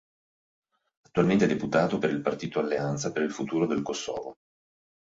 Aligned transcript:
Attualmente 1.05 1.45
è 1.45 1.47
deputato 1.47 1.99
per 1.99 2.09
il 2.09 2.21
partito 2.21 2.57
Alleanza 2.57 3.11
per 3.11 3.21
il 3.21 3.31
Futuro 3.31 3.67
del 3.67 3.83
Kosovo. 3.83 4.33